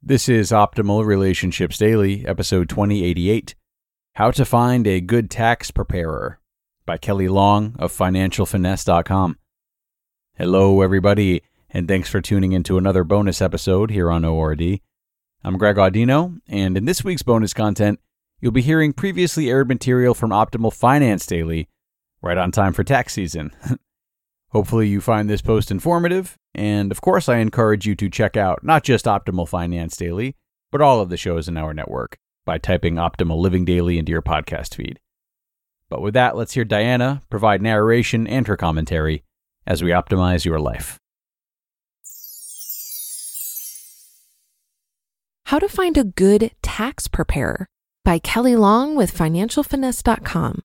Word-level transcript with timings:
This 0.00 0.28
is 0.28 0.52
Optimal 0.52 1.04
Relationships 1.04 1.76
Daily, 1.76 2.24
episode 2.24 2.68
2088 2.68 3.56
How 4.14 4.30
to 4.30 4.44
Find 4.44 4.86
a 4.86 5.00
Good 5.00 5.28
Tax 5.28 5.72
Preparer 5.72 6.38
by 6.86 6.98
Kelley 6.98 7.26
Long 7.26 7.74
of 7.80 7.92
FinancialFinesse.com. 7.92 9.36
Hello, 10.34 10.82
everybody, 10.82 11.42
and 11.68 11.88
thanks 11.88 12.08
for 12.08 12.20
tuning 12.20 12.52
into 12.52 12.78
another 12.78 13.02
bonus 13.02 13.42
episode 13.42 13.90
here 13.90 14.08
on 14.08 14.24
ORD. 14.24 14.78
I'm 15.42 15.58
Greg 15.58 15.76
Audino, 15.76 16.38
and 16.46 16.76
in 16.76 16.84
this 16.84 17.02
week's 17.02 17.22
bonus 17.22 17.52
content, 17.52 17.98
you'll 18.40 18.52
be 18.52 18.62
hearing 18.62 18.92
previously 18.92 19.50
aired 19.50 19.66
material 19.66 20.14
from 20.14 20.30
Optimal 20.30 20.72
Finance 20.72 21.26
Daily, 21.26 21.68
right 22.22 22.38
on 22.38 22.52
time 22.52 22.72
for 22.72 22.84
tax 22.84 23.14
season. 23.14 23.50
Hopefully, 24.50 24.86
you 24.86 25.00
find 25.00 25.28
this 25.28 25.42
post 25.42 25.72
informative, 25.72 26.38
and 26.54 26.90
of 26.90 27.00
course, 27.00 27.28
I 27.28 27.38
encourage 27.38 27.86
you 27.86 27.94
to 27.96 28.10
check 28.10 28.36
out 28.36 28.64
not 28.64 28.84
just 28.84 29.04
Optimal 29.04 29.48
Finance 29.48 29.96
Daily, 29.96 30.36
but 30.70 30.80
all 30.80 31.00
of 31.00 31.08
the 31.08 31.16
shows 31.16 31.48
in 31.48 31.56
our 31.56 31.72
network 31.72 32.18
by 32.44 32.58
typing 32.58 32.94
Optimal 32.94 33.38
Living 33.38 33.64
Daily 33.64 33.98
into 33.98 34.12
your 34.12 34.22
podcast 34.22 34.74
feed. 34.74 34.98
But 35.88 36.02
with 36.02 36.14
that, 36.14 36.36
let's 36.36 36.54
hear 36.54 36.64
Diana 36.64 37.22
provide 37.30 37.62
narration 37.62 38.26
and 38.26 38.46
her 38.46 38.56
commentary 38.56 39.24
as 39.66 39.82
we 39.82 39.90
optimize 39.90 40.44
your 40.44 40.60
life. 40.60 40.98
How 45.46 45.58
to 45.58 45.68
Find 45.68 45.96
a 45.96 46.04
Good 46.04 46.50
Tax 46.60 47.08
Preparer 47.08 47.66
by 48.04 48.18
Kelley 48.18 48.54
Long 48.54 48.96
with 48.96 49.16
FinancialFinesse.com. 49.16 50.60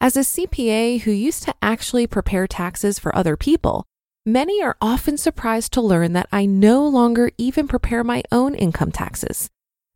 As 0.00 0.16
a 0.16 0.20
CPA 0.20 1.00
who 1.02 1.10
used 1.10 1.42
to 1.42 1.54
actually 1.60 2.06
prepare 2.06 2.46
taxes 2.46 2.98
for 2.98 3.14
other 3.14 3.36
people, 3.36 3.86
many 4.26 4.60
are 4.60 4.76
often 4.80 5.16
surprised 5.16 5.72
to 5.72 5.80
learn 5.80 6.12
that 6.12 6.28
I 6.32 6.44
no 6.46 6.86
longer 6.86 7.30
even 7.38 7.68
prepare 7.68 8.02
my 8.02 8.24
own 8.32 8.56
income 8.56 8.90
taxes. 8.90 9.48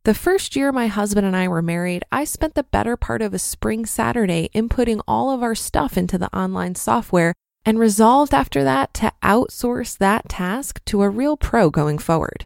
The 0.05 0.13
first 0.13 0.55
year 0.55 0.71
my 0.71 0.87
husband 0.87 1.27
and 1.27 1.35
I 1.35 1.47
were 1.47 1.61
married, 1.61 2.03
I 2.11 2.23
spent 2.23 2.55
the 2.55 2.63
better 2.63 2.95
part 2.95 3.21
of 3.21 3.33
a 3.33 3.39
spring 3.39 3.85
Saturday 3.85 4.49
inputting 4.55 5.01
all 5.07 5.29
of 5.29 5.43
our 5.43 5.53
stuff 5.53 5.97
into 5.97 6.17
the 6.17 6.35
online 6.35 6.75
software 6.75 7.33
and 7.65 7.77
resolved 7.77 8.33
after 8.33 8.63
that 8.63 8.93
to 8.95 9.11
outsource 9.21 9.97
that 9.97 10.29
task 10.29 10.83
to 10.85 11.03
a 11.03 11.09
real 11.09 11.37
pro 11.37 11.69
going 11.69 11.99
forward. 11.99 12.45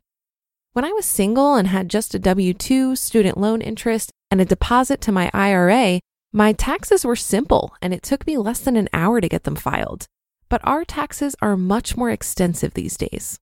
When 0.73 0.83
I 0.83 0.91
was 0.91 1.05
single 1.05 1.55
and 1.55 1.69
had 1.69 1.87
just 1.87 2.15
a 2.15 2.19
W 2.19 2.53
2, 2.53 2.97
student 2.97 3.37
loan 3.37 3.61
interest, 3.61 4.11
and 4.29 4.41
a 4.41 4.45
deposit 4.45 4.99
to 5.01 5.11
my 5.13 5.29
IRA, 5.33 6.01
my 6.33 6.51
taxes 6.51 7.05
were 7.05 7.15
simple 7.15 7.73
and 7.81 7.93
it 7.93 8.03
took 8.03 8.27
me 8.27 8.37
less 8.37 8.59
than 8.59 8.75
an 8.75 8.89
hour 8.91 9.21
to 9.21 9.29
get 9.29 9.43
them 9.43 9.55
filed. 9.55 10.07
But 10.49 10.61
our 10.63 10.85
taxes 10.85 11.35
are 11.41 11.57
much 11.57 11.97
more 11.97 12.11
extensive 12.11 12.73
these 12.73 12.97
days. 12.97 13.39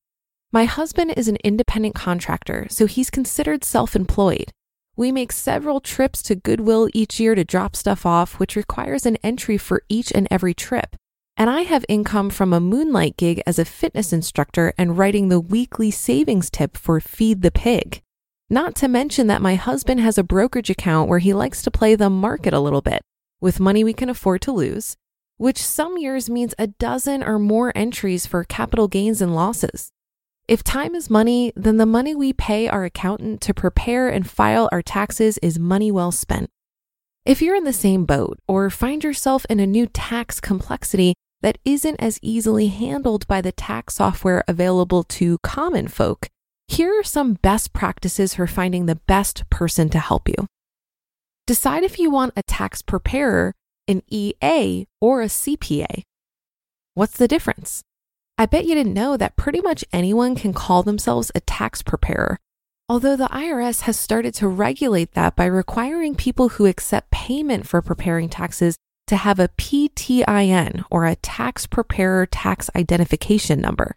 My 0.52 0.66
husband 0.66 1.14
is 1.18 1.28
an 1.28 1.38
independent 1.44 1.96
contractor, 1.96 2.68
so 2.70 2.86
he's 2.86 3.10
considered 3.10 3.64
self 3.64 3.96
employed. 3.96 4.52
We 4.96 5.12
make 5.12 5.32
several 5.32 5.82
trips 5.82 6.22
to 6.24 6.36
Goodwill 6.36 6.90
each 6.94 7.20
year 7.20 7.34
to 7.34 7.44
drop 7.44 7.76
stuff 7.76 8.06
off, 8.06 8.40
which 8.40 8.56
requires 8.56 9.06
an 9.06 9.18
entry 9.24 9.58
for 9.58 9.82
each 9.90 10.12
and 10.12 10.28
every 10.30 10.54
trip. 10.54 10.96
And 11.36 11.50
I 11.50 11.62
have 11.62 11.84
income 11.90 12.30
from 12.30 12.54
a 12.54 12.60
moonlight 12.60 13.18
gig 13.18 13.42
as 13.48 13.58
a 13.58 13.66
fitness 13.66 14.14
instructor 14.14 14.72
and 14.78 14.98
writing 14.98 15.30
the 15.30 15.40
weekly 15.40 15.90
savings 15.90 16.52
tip 16.52 16.78
for 16.78 17.00
Feed 17.00 17.42
the 17.42 17.50
Pig. 17.50 18.02
Not 18.52 18.76
to 18.76 18.88
mention 18.88 19.26
that 19.28 19.42
my 19.42 19.56
husband 19.56 20.00
has 20.02 20.20
a 20.20 20.24
brokerage 20.24 20.70
account 20.70 21.10
where 21.10 21.20
he 21.20 21.34
likes 21.34 21.64
to 21.64 21.72
play 21.72 21.96
the 21.96 22.12
market 22.12 22.54
a 22.54 22.60
little 22.60 22.82
bit 22.82 23.02
with 23.42 23.60
money 23.60 23.84
we 23.84 23.94
can 23.94 24.10
afford 24.10 24.42
to 24.42 24.54
lose, 24.54 24.96
which 25.38 25.62
some 25.62 25.98
years 25.98 26.30
means 26.30 26.54
a 26.58 26.68
dozen 26.68 27.24
or 27.24 27.40
more 27.40 27.72
entries 27.76 28.26
for 28.26 28.44
capital 28.44 28.88
gains 28.88 29.22
and 29.22 29.36
losses. 29.36 29.92
If 30.48 30.64
time 30.64 30.94
is 30.94 31.10
money, 31.10 31.54
then 31.56 31.78
the 31.78 31.86
money 31.86 32.14
we 32.14 32.34
pay 32.34 32.68
our 32.68 32.84
accountant 32.84 33.40
to 33.42 33.54
prepare 33.54 34.10
and 34.10 34.30
file 34.30 34.68
our 34.72 34.82
taxes 34.82 35.38
is 35.40 35.58
money 35.58 35.92
well 35.92 36.12
spent. 36.12 36.50
If 37.26 37.42
you're 37.42 37.56
in 37.56 37.64
the 37.64 37.72
same 37.72 38.04
boat 38.04 38.40
or 38.48 38.70
find 38.70 39.04
yourself 39.04 39.46
in 39.50 39.62
a 39.62 39.68
new 39.68 39.88
tax 39.88 40.42
complexity 40.42 41.16
that 41.42 41.58
isn't 41.64 41.96
as 42.02 42.20
easily 42.22 42.68
handled 42.68 43.26
by 43.28 43.40
the 43.40 43.54
tax 43.54 43.96
software 43.96 44.44
available 44.48 45.04
to 45.04 45.38
common 45.40 45.88
folk, 45.88 46.28
here 46.68 47.00
are 47.00 47.04
some 47.04 47.36
best 47.36 47.72
practices 47.72 48.36
for 48.36 48.48
finding 48.48 48.86
the 48.86 48.96
best 49.08 49.50
person 49.50 49.90
to 49.90 50.00
help 50.00 50.28
you. 50.28 50.48
Decide 51.48 51.84
if 51.84 52.00
you 52.00 52.10
want 52.10 52.34
a 52.36 52.44
tax 52.44 52.82
preparer, 52.82 53.54
an 53.88 54.04
EA, 54.10 54.86
or 55.02 55.22
a 55.22 55.28
CPA. 55.28 56.04
What's 56.94 57.18
the 57.18 57.28
difference? 57.28 57.84
I 58.38 58.46
bet 58.46 58.66
you 58.66 58.76
didn't 58.76 58.94
know 58.94 59.18
that 59.18 59.36
pretty 59.36 59.62
much 59.62 59.86
anyone 59.92 60.36
can 60.36 60.54
call 60.54 60.84
themselves 60.84 61.32
a 61.36 61.40
tax 61.42 61.82
preparer, 61.82 62.40
although 62.90 63.16
the 63.16 63.28
IRS 63.28 63.82
has 63.82 64.00
started 64.00 64.34
to 64.36 64.48
regulate 64.48 65.14
that 65.14 65.36
by 65.36 65.46
requiring 65.46 66.16
people 66.16 66.50
who 66.50 66.66
accept 66.66 67.12
payment 67.12 67.68
for 67.68 67.82
preparing 67.82 68.30
taxes 68.30 68.76
to 69.08 69.18
have 69.18 69.40
a 69.40 69.50
PTIN 69.50 70.84
or 70.90 71.06
a 71.06 71.16
tax 71.18 71.68
preparer 71.68 72.26
tax 72.26 72.70
identification 72.76 73.60
number. 73.60 73.96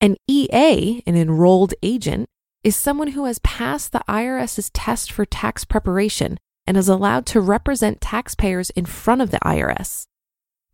An 0.00 0.16
EA, 0.28 1.02
an 1.06 1.16
enrolled 1.16 1.74
agent, 1.82 2.28
is 2.64 2.76
someone 2.76 3.08
who 3.08 3.24
has 3.24 3.38
passed 3.40 3.92
the 3.92 4.02
IRS's 4.08 4.70
test 4.70 5.10
for 5.10 5.24
tax 5.24 5.64
preparation 5.64 6.38
and 6.66 6.76
is 6.76 6.88
allowed 6.88 7.26
to 7.26 7.40
represent 7.40 8.00
taxpayers 8.00 8.70
in 8.70 8.84
front 8.84 9.20
of 9.20 9.30
the 9.30 9.38
IRS. 9.38 10.06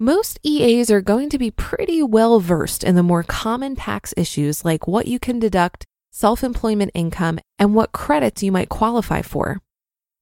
Most 0.00 0.38
EAs 0.44 0.90
are 0.90 1.00
going 1.00 1.28
to 1.30 1.38
be 1.38 1.50
pretty 1.50 2.02
well 2.02 2.38
versed 2.38 2.84
in 2.84 2.94
the 2.94 3.02
more 3.02 3.24
common 3.24 3.74
tax 3.74 4.14
issues 4.16 4.64
like 4.64 4.86
what 4.86 5.08
you 5.08 5.18
can 5.18 5.38
deduct, 5.38 5.84
self 6.12 6.44
employment 6.44 6.92
income, 6.94 7.40
and 7.58 7.74
what 7.74 7.92
credits 7.92 8.42
you 8.42 8.52
might 8.52 8.68
qualify 8.68 9.22
for. 9.22 9.60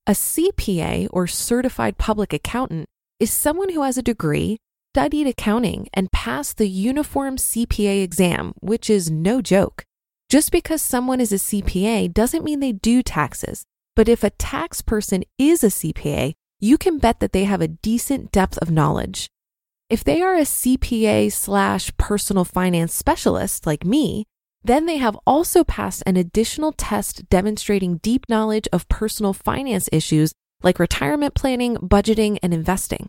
A 0.06 0.12
CPA, 0.12 1.08
or 1.10 1.26
Certified 1.26 1.98
Public 1.98 2.32
Accountant, 2.32 2.86
is 3.18 3.30
someone 3.30 3.70
who 3.70 3.82
has 3.82 3.98
a 3.98 4.02
degree, 4.02 4.56
studied 4.94 5.26
accounting 5.26 5.88
and 5.92 6.10
passed 6.10 6.56
the 6.56 6.68
uniform 6.68 7.36
CPA 7.36 8.02
exam, 8.02 8.54
which 8.60 8.88
is 8.88 9.10
no 9.10 9.42
joke. 9.42 9.84
Just 10.30 10.50
because 10.50 10.80
someone 10.80 11.20
is 11.20 11.32
a 11.32 11.36
CPA 11.36 12.14
doesn't 12.14 12.44
mean 12.44 12.60
they 12.60 12.72
do 12.72 13.02
taxes, 13.02 13.64
but 13.96 14.08
if 14.08 14.22
a 14.22 14.30
tax 14.30 14.82
person 14.82 15.24
is 15.38 15.64
a 15.64 15.68
CPA, 15.68 16.34
you 16.60 16.78
can 16.78 16.98
bet 16.98 17.18
that 17.20 17.32
they 17.32 17.44
have 17.44 17.60
a 17.60 17.68
decent 17.68 18.30
depth 18.30 18.58
of 18.58 18.70
knowledge. 18.70 19.28
If 19.90 20.04
they 20.04 20.22
are 20.22 20.36
a 20.36 20.42
CPA 20.42 21.32
slash 21.32 21.90
personal 21.96 22.44
finance 22.44 22.94
specialist 22.94 23.66
like 23.66 23.84
me, 23.84 24.24
then 24.62 24.86
they 24.86 24.96
have 24.96 25.18
also 25.26 25.64
passed 25.64 26.02
an 26.06 26.16
additional 26.16 26.72
test 26.72 27.28
demonstrating 27.28 27.98
deep 27.98 28.26
knowledge 28.28 28.68
of 28.72 28.88
personal 28.88 29.32
finance 29.32 29.88
issues 29.92 30.32
like 30.62 30.78
retirement 30.78 31.34
planning, 31.34 31.76
budgeting, 31.76 32.38
and 32.42 32.52
investing. 32.52 33.08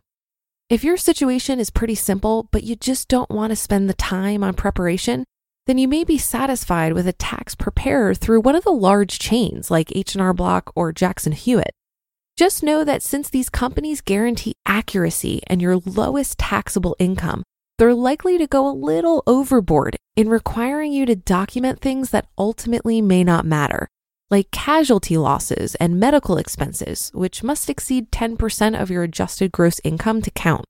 If 0.70 0.84
your 0.84 0.98
situation 0.98 1.60
is 1.60 1.70
pretty 1.70 1.96
simple, 1.96 2.48
but 2.52 2.64
you 2.64 2.76
just 2.76 3.08
don't 3.08 3.30
want 3.30 3.52
to 3.52 3.56
spend 3.56 3.90
the 3.90 3.94
time 3.94 4.44
on 4.44 4.54
preparation, 4.54 5.24
then 5.68 5.78
you 5.78 5.88
may 5.88 6.04
be 6.04 6.18
satisfied 6.18 6.94
with 6.94 7.08
a 7.08 7.14
tax 7.14 7.54
preparer 7.54 8.16
through 8.16 8.40
one 8.40 8.56
of 8.56 8.64
the 8.64 8.72
large 8.72 9.20
chains 9.20 9.70
like 9.70 9.96
H&R 9.96 10.34
Block 10.34 10.72
or 10.76 10.94
Jackson 10.94 11.34
Hewitt. 11.34 11.74
Just 12.38 12.64
know 12.64 12.84
that 12.84 13.04
since 13.04 13.30
these 13.30 13.50
companies 13.50 14.00
guarantee 14.00 14.54
accuracy 14.66 15.42
and 15.48 15.62
your 15.62 15.78
lowest 15.78 16.38
taxable 16.38 16.96
income, 17.00 17.44
they're 17.78 17.94
likely 17.94 18.38
to 18.38 18.48
go 18.48 18.68
a 18.68 18.72
little 18.72 19.24
overboard 19.28 19.98
in 20.16 20.30
requiring 20.30 20.94
you 20.94 21.06
to 21.06 21.16
document 21.16 21.82
things 21.82 22.12
that 22.12 22.28
ultimately 22.38 23.02
may 23.02 23.24
not 23.24 23.46
matter, 23.46 23.88
like 24.32 24.52
casualty 24.52 25.18
losses 25.18 25.76
and 25.76 26.00
medical 26.00 26.38
expenses, 26.38 27.12
which 27.14 27.44
must 27.44 27.70
exceed 27.70 28.10
10% 28.12 28.82
of 28.82 28.90
your 28.90 29.04
adjusted 29.04 29.52
gross 29.52 29.82
income 29.84 30.22
to 30.22 30.32
count. 30.32 30.66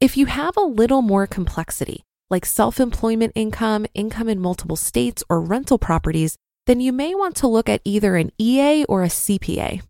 If 0.00 0.16
you 0.16 0.26
have 0.26 0.56
a 0.56 0.62
little 0.62 1.02
more 1.02 1.26
complexity, 1.26 2.02
like 2.30 2.46
self 2.46 2.80
employment 2.80 3.32
income, 3.34 3.86
income 3.94 4.28
in 4.28 4.40
multiple 4.40 4.76
states, 4.76 5.22
or 5.28 5.40
rental 5.40 5.78
properties, 5.78 6.36
then 6.66 6.80
you 6.80 6.92
may 6.92 7.14
want 7.14 7.36
to 7.36 7.46
look 7.46 7.68
at 7.68 7.82
either 7.84 8.16
an 8.16 8.30
EA 8.38 8.84
or 8.84 9.02
a 9.02 9.08
CPA. 9.08 9.82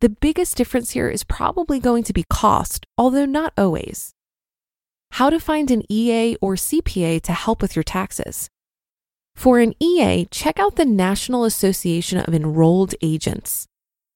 The 0.00 0.08
biggest 0.08 0.56
difference 0.56 0.92
here 0.92 1.10
is 1.10 1.24
probably 1.24 1.78
going 1.78 2.04
to 2.04 2.12
be 2.12 2.24
cost, 2.30 2.86
although 2.96 3.26
not 3.26 3.52
always. 3.58 4.14
How 5.12 5.28
to 5.28 5.40
find 5.40 5.70
an 5.70 5.82
EA 5.90 6.36
or 6.40 6.54
CPA 6.54 7.20
to 7.22 7.32
help 7.32 7.60
with 7.60 7.76
your 7.76 7.82
taxes. 7.82 8.48
For 9.34 9.58
an 9.58 9.74
EA, 9.80 10.26
check 10.30 10.58
out 10.58 10.76
the 10.76 10.84
National 10.84 11.44
Association 11.44 12.18
of 12.18 12.34
Enrolled 12.34 12.94
Agents. 13.02 13.66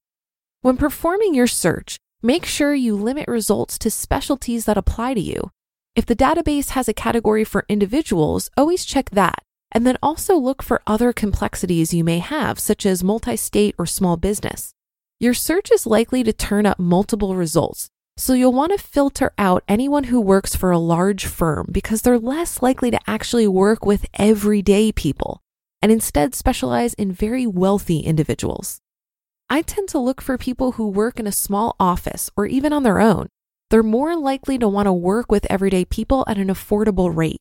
When 0.62 0.76
performing 0.76 1.36
your 1.36 1.48
search, 1.48 1.96
make 2.22 2.46
sure 2.46 2.74
you 2.74 2.98
limit 2.98 3.30
results 3.30 3.80
to 3.80 3.90
specialties 3.90 4.66
that 4.66 4.78
apply 4.78 5.14
to 5.14 5.22
you. 5.22 5.52
If 5.96 6.06
the 6.06 6.18
database 6.18 6.72
has 6.72 6.90
a 6.90 6.94
category 6.94 7.46
for 7.46 7.66
individuals, 7.70 8.50
always 8.58 8.84
check 8.84 9.12
that. 9.12 9.42
And 9.72 9.86
then 9.86 9.98
also 10.02 10.36
look 10.36 10.64
for 10.64 10.82
other 10.88 11.14
complexities 11.14 11.94
you 11.94 12.04
may 12.04 12.20
have, 12.20 12.60
such 12.60 12.86
as 12.86 13.04
multi 13.04 13.36
state 13.36 13.76
or 13.78 13.86
small 13.86 14.18
business. 14.18 14.74
Your 15.20 15.34
search 15.34 15.72
is 15.72 15.86
likely 15.86 16.24
to 16.24 16.32
turn 16.32 16.66
up 16.66 16.80
multiple 16.80 17.36
results, 17.36 17.90
so 18.18 18.34
you'll 18.34 18.54
want 18.54 18.72
to 18.72 18.84
filter 18.84 19.34
out 19.38 19.64
anyone 19.68 20.06
who 20.06 20.22
works 20.22 20.56
for 20.56 20.72
a 20.72 20.80
large 20.80 21.26
firm 21.26 21.68
because 21.72 22.02
they're 22.02 22.20
less 22.20 22.62
likely 22.62 22.92
to 22.92 23.00
actually 23.08 23.48
work 23.48 23.86
with 23.86 24.06
everyday 24.14 24.92
people 24.92 25.42
and 25.82 25.92
instead 25.92 26.34
specialize 26.34 26.94
in 26.96 27.12
very 27.12 27.46
wealthy 27.46 28.00
individuals. 28.00 28.80
I 29.50 29.62
tend 29.62 29.88
to 29.90 30.00
look 30.00 30.22
for 30.22 30.38
people 30.38 30.74
who 30.74 30.88
work 30.90 31.20
in 31.20 31.28
a 31.28 31.32
small 31.32 31.76
office 31.80 32.30
or 32.36 32.46
even 32.46 32.74
on 32.74 32.84
their 32.84 33.00
own. 33.00 33.28
They're 33.70 33.84
more 33.84 34.16
likely 34.16 34.58
to 34.58 34.68
want 34.68 34.88
to 34.88 34.94
work 34.94 35.32
with 35.32 35.46
everyday 35.50 35.86
people 35.86 36.26
at 36.28 36.38
an 36.38 36.48
affordable 36.48 37.16
rate. 37.16 37.40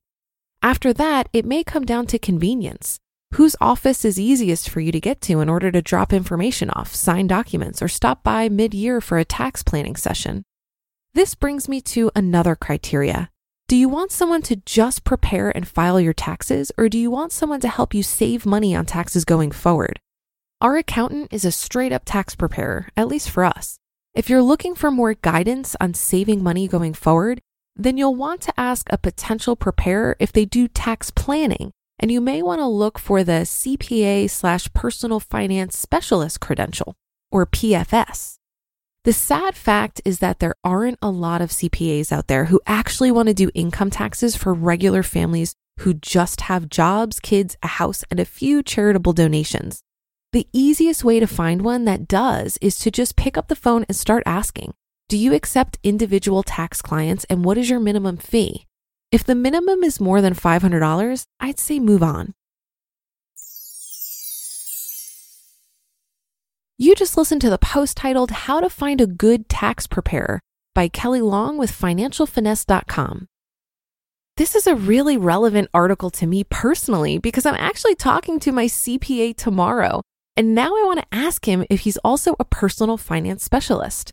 After 0.67 0.93
that, 0.95 1.29
it 1.33 1.45
may 1.45 1.63
come 1.63 1.85
down 1.85 2.07
to 2.07 2.19
convenience. 2.19 2.99
Whose 3.35 3.55
office 3.61 4.05
is 4.05 4.19
easiest 4.19 4.69
for 4.69 4.81
you 4.81 4.91
to 4.91 4.99
get 4.99 5.21
to 5.21 5.39
in 5.39 5.49
order 5.49 5.71
to 5.71 5.81
drop 5.81 6.13
information 6.13 6.71
off, 6.71 6.93
sign 6.93 7.29
documents, 7.29 7.81
or 7.81 7.87
stop 7.87 8.25
by 8.25 8.49
mid 8.49 8.75
year 8.75 9.01
for 9.01 9.17
a 9.17 9.25
tax 9.25 9.63
planning 9.63 9.95
session? 9.95 10.43
This 11.15 11.37
brings 11.37 11.69
me 11.69 11.81
to 11.83 12.11
another 12.17 12.57
criteria. 12.57 13.31
Do 13.69 13.77
you 13.77 13.89
want 13.89 14.11
someone 14.11 14.43
to 14.43 14.57
just 14.57 15.05
prepare 15.05 15.51
and 15.57 15.69
file 15.69 16.01
your 16.01 16.13
taxes, 16.13 16.73
or 16.77 16.89
do 16.89 16.99
you 16.99 17.12
want 17.12 17.31
someone 17.31 17.61
to 17.61 17.69
help 17.69 17.95
you 17.95 18.03
save 18.03 18.45
money 18.45 18.75
on 18.75 18.87
taxes 18.87 19.25
going 19.25 19.53
forward? 19.53 20.01
Our 20.61 20.79
accountant 20.79 21.33
is 21.33 21.45
a 21.45 21.53
straight 21.53 21.93
up 21.93 22.03
tax 22.05 22.35
preparer, 22.35 22.89
at 22.97 23.07
least 23.07 23.31
for 23.31 23.45
us. 23.45 23.79
If 24.15 24.29
you're 24.29 24.43
looking 24.43 24.75
for 24.75 24.91
more 24.91 25.15
guidance 25.15 25.77
on 25.81 25.95
saving 25.95 26.43
money 26.43 26.67
going 26.67 26.95
forward, 26.95 27.41
then 27.76 27.99
you'll 27.99 28.14
want 28.14 28.40
to 28.43 28.55
ask 28.58 28.87
a 28.90 28.99
potential 28.99 29.55
preparer 29.55 30.17
if 30.19 30.32
they 30.32 30.44
do 30.44 30.67
tax 30.67 31.11
planning, 31.11 31.73
and 31.99 32.11
you 32.11 32.20
may 32.20 32.43
want 32.43 32.61
to 32.61 32.67
look 32.67 32.99
for 32.99 33.23
the 33.23 33.44
CPA 33.44 34.28
slash 34.31 34.73
personal 34.73 35.20
finance 35.20 35.78
specialist 35.78 36.40
credential, 36.40 36.94
or 37.31 37.46
PFS. 37.46 38.38
The 39.05 39.12
sad 39.12 39.55
fact 39.55 40.00
is 40.05 40.19
that 40.19 40.40
there 40.40 40.56
aren't 40.64 40.99
a 41.00 41.11
lot 41.11 41.40
of 41.40 41.50
CPAs 41.50 42.11
out 42.11 42.26
there 42.26 42.46
who 42.46 42.61
actually 42.67 43.12
want 43.12 43.28
to 43.28 43.34
do 43.34 43.50
income 43.55 43.90
taxes 43.90 44.34
for 44.34 44.52
regular 44.52 45.02
families 45.02 45.55
who 45.81 45.94
just 45.94 46.43
have 46.43 46.69
jobs, 46.69 47.20
kids, 47.20 47.56
a 47.62 47.69
house, 47.69 48.02
and 48.11 48.19
a 48.19 48.25
few 48.25 48.62
charitable 48.62 49.12
donations. 49.12 49.82
The 50.32 50.49
easiest 50.52 51.05
way 51.05 51.20
to 51.20 51.26
find 51.26 51.62
one 51.62 51.84
that 51.84 52.08
does 52.08 52.58
is 52.61 52.78
to 52.81 52.90
just 52.90 53.17
pick 53.17 53.37
up 53.37 53.49
the 53.49 53.55
phone 53.55 53.84
and 53.88 53.96
start 53.96 54.23
asking 54.26 54.75
Do 55.08 55.17
you 55.17 55.35
accept 55.35 55.79
individual 55.85 56.43
tax 56.43 56.82
clients 56.82 57.25
and 57.31 57.44
what 57.44 57.56
is 57.56 57.70
your 57.70 57.79
minimum 57.79 58.17
fee? 58.17 58.67
If 59.12 59.23
the 59.23 59.37
minimum 59.37 59.85
is 59.85 60.00
more 60.00 60.20
than 60.20 60.35
$500, 60.35 61.25
I'd 61.38 61.61
say 61.61 61.79
move 61.79 62.03
on. 62.03 62.35
You 66.76 66.97
just 66.97 67.17
listened 67.17 67.41
to 67.43 67.50
the 67.50 67.56
post 67.56 67.97
titled 67.97 68.32
How 68.32 68.58
to 68.58 68.69
Find 68.69 69.00
a 69.00 69.06
Good 69.06 69.49
Tax 69.49 69.87
Preparer 69.87 70.41
by 70.75 70.88
Kelley 70.88 71.23
Long 71.23 71.56
with 71.56 71.70
FinancialFinesse.com. 71.70 73.29
This 74.37 74.56
is 74.56 74.67
a 74.67 74.75
really 74.75 75.17
relevant 75.17 75.70
article 75.73 76.11
to 76.11 76.26
me 76.26 76.43
personally 76.43 77.19
because 77.19 77.47
I'm 77.47 77.55
actually 77.55 77.94
talking 77.94 78.41
to 78.41 78.50
my 78.50 78.67
CPA 78.67 79.37
tomorrow, 79.37 80.02
and 80.37 80.52
now 80.52 80.70
I 80.76 80.82
want 80.85 80.99
to 80.99 81.06
ask 81.12 81.47
him 81.47 81.64
if 81.70 81.81
he's 81.81 81.97
also 81.99 82.35
a 82.41 82.44
personal 82.44 82.97
finance 82.97 83.44
specialist. 83.44 84.12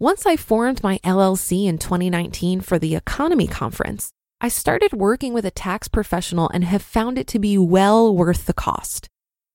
Once 0.00 0.24
I 0.24 0.34
formed 0.34 0.82
my 0.82 0.96
LLC 1.04 1.66
in 1.66 1.76
2019 1.76 2.62
for 2.62 2.78
the 2.78 2.96
Economy 2.96 3.46
Conference, 3.46 4.08
I 4.40 4.48
started 4.48 4.94
working 4.94 5.34
with 5.34 5.44
a 5.44 5.50
tax 5.50 5.88
professional 5.88 6.48
and 6.54 6.64
have 6.64 6.80
found 6.80 7.18
it 7.18 7.26
to 7.26 7.38
be 7.38 7.58
well 7.58 8.16
worth 8.16 8.46
the 8.46 8.54
cost. 8.54 9.08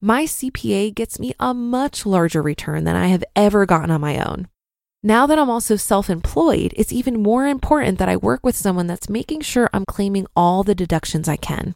My 0.03 0.25
CPA 0.25 0.93
gets 0.93 1.17
me 1.17 1.33
a 1.39 1.55
much 1.55 2.05
larger 2.05 2.43
return 2.43 2.83
than 2.83 2.95
I 2.95 3.07
have 3.07 3.23
ever 3.35 3.65
gotten 3.65 3.89
on 3.89 4.01
my 4.01 4.23
own. 4.23 4.47
Now 5.01 5.25
that 5.25 5.39
I'm 5.39 5.49
also 5.49 5.77
self 5.77 6.11
employed, 6.11 6.75
it's 6.77 6.93
even 6.93 7.23
more 7.23 7.47
important 7.47 7.97
that 7.97 8.09
I 8.09 8.15
work 8.15 8.41
with 8.43 8.55
someone 8.55 8.85
that's 8.85 9.09
making 9.09 9.41
sure 9.41 9.67
I'm 9.73 9.85
claiming 9.85 10.27
all 10.35 10.61
the 10.61 10.75
deductions 10.75 11.27
I 11.27 11.37
can. 11.37 11.73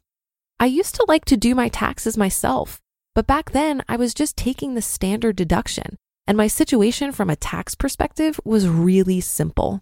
I 0.60 0.68
used 0.68 0.94
to 0.94 1.06
like 1.07 1.25
to 1.25 1.38
do 1.38 1.56
my 1.56 1.69
taxes 1.69 2.18
myself, 2.18 2.80
but 3.15 3.25
back 3.25 3.50
then 3.50 3.83
I 3.89 3.95
was 3.95 4.13
just 4.13 4.38
taking 4.38 4.75
the 4.75 4.83
standard 4.83 5.36
deduction, 5.38 5.98
and 6.29 6.37
my 6.37 6.45
situation 6.45 7.11
from 7.11 7.31
a 7.31 7.35
tax 7.35 7.73
perspective 7.73 8.39
was 8.45 8.67
really 8.67 9.19
simple. 9.19 9.81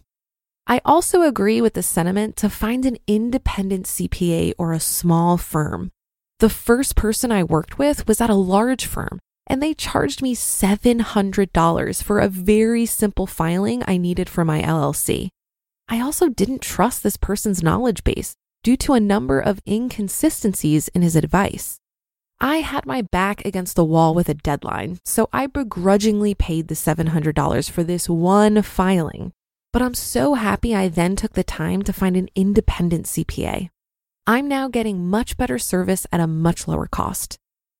I 0.66 0.80
also 0.86 1.24
agree 1.24 1.60
with 1.60 1.74
the 1.74 1.84
sentiment 1.84 2.38
to 2.38 2.50
find 2.50 2.86
an 2.86 2.98
independent 3.06 3.86
CPA 3.86 4.54
or 4.58 4.72
a 4.72 4.80
small 4.80 5.38
firm. 5.38 5.92
The 6.40 6.50
first 6.50 6.96
person 6.96 7.34
I 7.34 7.44
worked 7.44 7.78
with 7.78 8.08
was 8.08 8.22
at 8.22 8.30
a 8.30 8.36
large 8.36 8.86
firm 8.86 9.20
and 9.46 9.62
they 9.62 9.74
charged 9.74 10.22
me 10.22 10.34
$700 10.34 12.04
for 12.04 12.20
a 12.20 12.30
very 12.30 12.86
simple 12.86 13.28
filing 13.28 13.84
I 13.86 13.98
needed 13.98 14.30
for 14.30 14.46
my 14.46 14.62
LLC. 14.62 15.28
I 15.90 16.00
also 16.00 16.30
didn't 16.30 16.62
trust 16.62 17.04
this 17.04 17.18
person's 17.18 17.62
knowledge 17.62 18.06
base 18.06 18.36
due 18.64 18.78
to 18.78 18.94
a 18.94 19.02
number 19.02 19.42
of 19.42 19.60
inconsistencies 19.68 20.88
in 20.90 21.02
his 21.02 21.18
advice. 21.18 21.78
I 22.40 22.58
had 22.58 22.86
my 22.86 23.02
back 23.02 23.44
against 23.46 23.76
the 23.76 23.86
wall 23.86 24.14
with 24.14 24.30
a 24.30 24.36
deadline, 24.36 25.00
so 25.04 25.28
I 25.34 25.48
begrudgingly 25.48 26.36
paid 26.36 26.68
the 26.68 26.76
$700 26.76 27.70
for 27.70 27.84
this 27.84 28.08
one 28.08 28.62
filing. 28.62 29.32
But 29.74 29.82
I'm 29.82 29.96
so 29.96 30.36
happy 30.36 30.76
I 30.76 30.88
then 30.88 31.16
took 31.16 31.34
the 31.34 31.44
time 31.44 31.82
to 31.84 31.94
find 31.94 32.16
an 32.16 32.30
independent 32.36 33.08
CPA. 33.08 33.70
I'm 34.28 34.48
now 34.48 34.68
getting 34.68 35.10
much 35.10 35.36
better 35.36 35.58
service 35.58 36.06
at 36.12 36.20
a 36.20 36.28
much 36.28 36.68
lower 36.68 36.86
cost. 36.86 37.38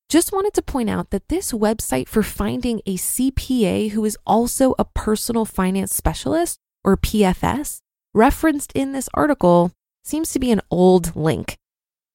Just 0.10 0.32
wanted 0.32 0.54
to 0.56 0.62
point 0.64 0.90
out 0.90 1.12
that 1.12 1.28
this 1.28 1.52
website 1.52 2.08
for 2.08 2.24
finding 2.24 2.82
a 2.88 2.96
CPA 2.96 3.92
who 3.92 4.04
is 4.06 4.18
also 4.26 4.74
a 4.80 4.86
personal 4.86 5.46
finance 5.46 5.94
specialist, 5.94 6.58
or 6.84 6.98
PFS, 6.98 7.82
referenced 8.14 8.72
in 8.72 8.92
this 8.92 9.10
article 9.14 9.72
seems 10.04 10.32
to 10.32 10.40
be 10.40 10.50
an 10.50 10.62
old 10.72 11.16
link. 11.16 11.58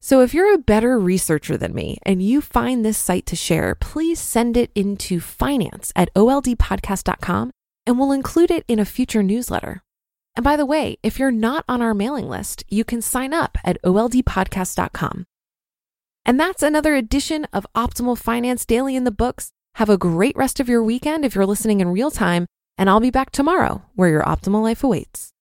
So 0.00 0.22
if 0.22 0.32
you're 0.32 0.54
a 0.54 0.58
better 0.58 0.98
researcher 0.98 1.58
than 1.58 1.74
me 1.74 1.98
and 2.04 2.22
you 2.22 2.40
find 2.40 2.86
this 2.86 2.96
site 2.96 3.26
to 3.26 3.36
share, 3.36 3.74
please 3.74 4.18
send 4.18 4.56
it 4.56 4.70
into 4.74 5.20
finance 5.20 5.92
at 5.94 6.08
oldpodcast.com 6.14 7.50
and 7.86 7.98
we'll 7.98 8.12
include 8.12 8.50
it 8.50 8.64
in 8.66 8.78
a 8.78 8.86
future 8.86 9.22
newsletter. 9.22 9.82
And 10.34 10.42
by 10.42 10.56
the 10.56 10.64
way, 10.64 10.96
if 11.02 11.18
you're 11.18 11.30
not 11.30 11.66
on 11.68 11.82
our 11.82 11.92
mailing 11.92 12.30
list, 12.30 12.64
you 12.70 12.82
can 12.82 13.02
sign 13.02 13.34
up 13.34 13.58
at 13.62 13.76
oldpodcast.com. 13.82 15.26
And 16.24 16.40
that's 16.40 16.62
another 16.62 16.94
edition 16.94 17.46
of 17.52 17.66
Optimal 17.76 18.16
Finance 18.16 18.64
Daily 18.64 18.96
in 18.96 19.04
the 19.04 19.10
books. 19.10 19.52
Have 19.76 19.90
a 19.90 19.98
great 19.98 20.34
rest 20.36 20.58
of 20.58 20.70
your 20.70 20.82
weekend 20.82 21.22
if 21.22 21.34
you're 21.34 21.44
listening 21.44 21.82
in 21.82 21.88
real 21.88 22.10
time, 22.10 22.46
and 22.78 22.88
I'll 22.88 22.98
be 22.98 23.10
back 23.10 23.30
tomorrow 23.30 23.82
where 23.94 24.08
your 24.08 24.22
optimal 24.22 24.62
life 24.62 24.82
awaits. 24.82 25.34